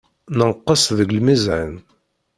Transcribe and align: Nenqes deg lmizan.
Nenqes 0.37 0.85
deg 0.97 1.09
lmizan. 1.17 1.73